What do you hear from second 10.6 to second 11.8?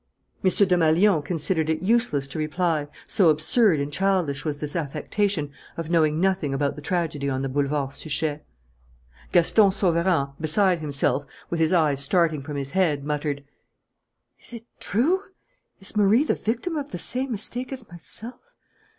himself, with his